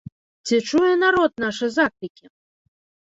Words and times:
Ці 0.47 0.55
чуе 0.69 0.93
народ 1.03 1.31
нашы 1.45 1.65
заклікі? 1.77 2.25